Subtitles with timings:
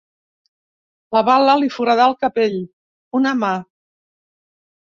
[1.17, 2.57] La bala li foradà el capell,
[3.21, 3.55] una mà.